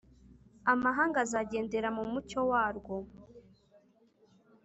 [0.71, 2.95] Amahanga azagendera mu mucyo warwo,